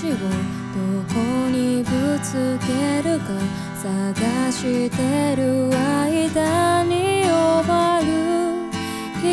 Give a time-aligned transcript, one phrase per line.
[0.00, 0.18] 道をど
[1.12, 1.18] こ
[1.50, 3.24] にぶつけるか
[3.74, 7.28] 探してる間に終
[7.68, 8.06] わる
[9.20, 9.26] 日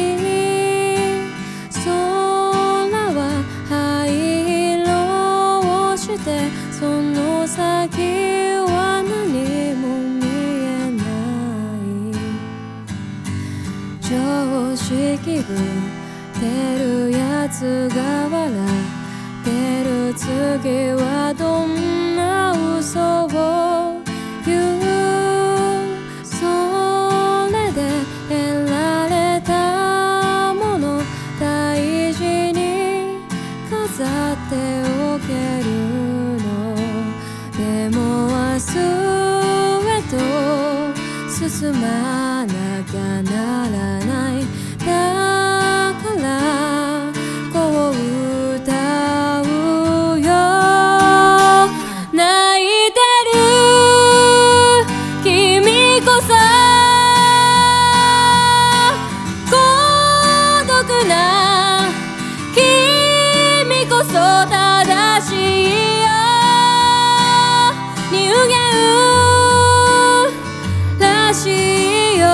[1.69, 1.87] 空
[3.13, 3.17] は
[3.69, 4.89] 灰色
[5.93, 8.01] をしてその先
[8.65, 10.25] は何も見
[10.65, 10.99] えな
[11.77, 12.17] い
[14.01, 15.57] 常識ぶっ
[16.39, 16.41] て
[16.79, 19.04] るやつが笑っ
[19.45, 24.01] てる次はどんな嘘を
[24.43, 24.81] 言う
[26.23, 26.35] そ
[27.53, 27.77] れで
[28.27, 28.33] 得
[28.67, 30.99] られたもの
[31.39, 33.21] 大事に
[33.69, 34.53] 飾って
[35.13, 35.29] おけ
[35.63, 35.65] る
[36.41, 36.45] の。
[37.55, 37.61] で
[37.95, 38.73] も明日
[39.89, 40.13] へと
[41.29, 41.83] 進ま
[42.47, 42.51] な
[42.89, 44.41] きゃならない。
[71.35, 72.27] しいよ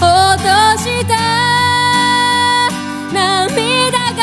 [0.00, 0.48] 落と
[0.78, 1.12] した
[3.12, 4.22] 涙が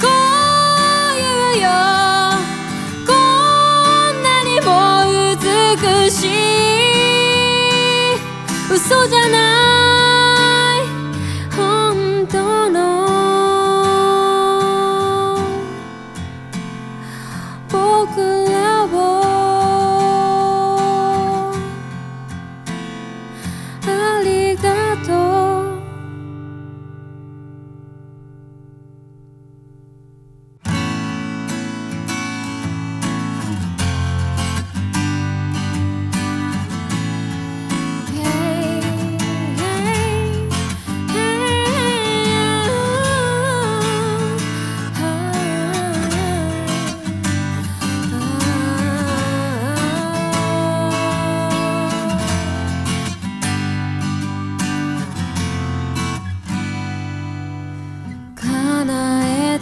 [0.00, 0.04] こ
[1.12, 1.68] ういうよ
[3.06, 4.68] こんなにも
[5.36, 6.28] 美しい。
[8.74, 9.77] 嘘じゃない。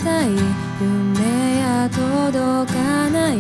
[0.07, 0.31] たい
[0.81, 3.39] 夢や届かない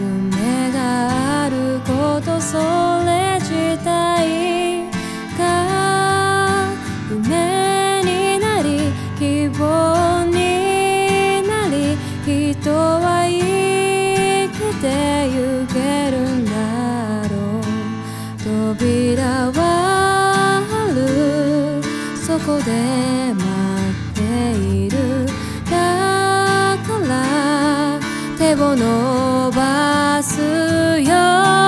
[0.00, 2.56] 夢があることそ
[3.04, 4.88] れ自体
[5.38, 6.72] が
[7.10, 17.62] 夢になり希望になり人は生きてゆけるんだろう
[18.88, 21.82] 扉はある
[22.16, 23.44] そこで待
[24.12, 24.22] って
[24.56, 24.96] いる
[28.62, 31.65] を伸ばすよ。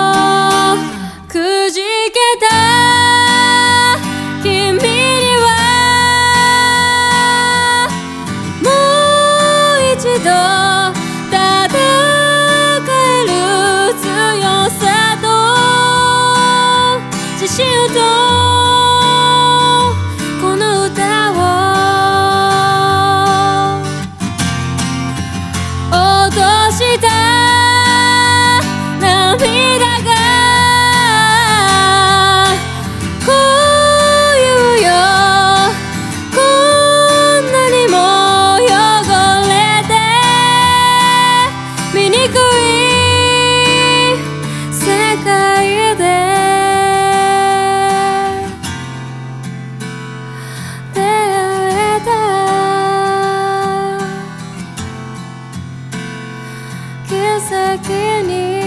[57.41, 57.89] 先
[58.27, 58.58] に